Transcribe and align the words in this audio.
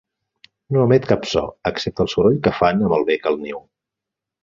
No 0.77 0.81
emet 0.89 1.05
cap 1.11 1.27
so, 1.33 1.45
excepte 1.73 2.05
el 2.07 2.11
soroll 2.17 2.43
que 2.49 2.57
fan 2.63 2.85
amb 2.89 2.99
el 3.01 3.09
bec 3.15 3.33
al 3.35 3.43
niu. 3.47 3.65